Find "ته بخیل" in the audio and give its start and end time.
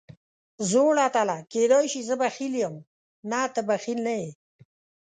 3.53-3.99